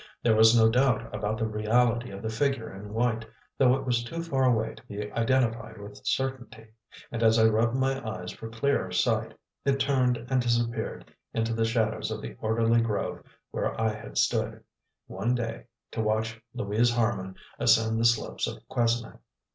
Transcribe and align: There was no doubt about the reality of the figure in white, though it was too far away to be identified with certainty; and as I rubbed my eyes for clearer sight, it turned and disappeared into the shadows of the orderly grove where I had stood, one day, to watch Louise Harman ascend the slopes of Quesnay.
There 0.23 0.35
was 0.35 0.57
no 0.57 0.67
doubt 0.67 1.13
about 1.13 1.37
the 1.37 1.45
reality 1.45 2.09
of 2.09 2.23
the 2.23 2.29
figure 2.31 2.75
in 2.75 2.91
white, 2.91 3.23
though 3.59 3.75
it 3.75 3.85
was 3.85 4.03
too 4.03 4.23
far 4.23 4.45
away 4.45 4.73
to 4.73 4.83
be 4.87 5.11
identified 5.11 5.77
with 5.79 6.01
certainty; 6.07 6.69
and 7.11 7.21
as 7.21 7.37
I 7.37 7.45
rubbed 7.45 7.75
my 7.75 8.03
eyes 8.03 8.31
for 8.31 8.49
clearer 8.49 8.91
sight, 8.91 9.35
it 9.63 9.79
turned 9.79 10.17
and 10.27 10.41
disappeared 10.41 11.13
into 11.35 11.53
the 11.53 11.65
shadows 11.65 12.09
of 12.09 12.19
the 12.19 12.35
orderly 12.41 12.81
grove 12.81 13.21
where 13.51 13.79
I 13.79 13.93
had 13.93 14.17
stood, 14.17 14.63
one 15.05 15.35
day, 15.35 15.65
to 15.91 16.01
watch 16.01 16.41
Louise 16.55 16.89
Harman 16.89 17.35
ascend 17.59 17.99
the 17.99 18.05
slopes 18.05 18.47
of 18.47 18.67
Quesnay. 18.69 19.19